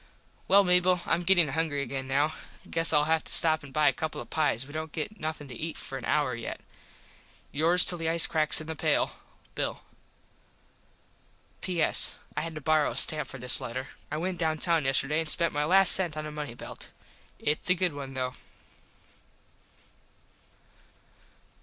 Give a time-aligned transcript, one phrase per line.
[0.47, 2.33] Well Mable Im gettin hungry again now.
[2.67, 4.65] Guess Ill have to stop an buy a couple of pies.
[4.65, 6.59] We dont get nothin to eat for an hour yet.
[7.51, 9.17] yours till the ice cracks in the pale,
[9.53, 9.83] Bill.
[11.61, 12.17] P.S.
[12.35, 13.89] I had to borrow a stamp for this letter.
[14.09, 16.89] I went down town yesterday an spent my last sent on a money belt.
[17.37, 18.33] Its a good one though.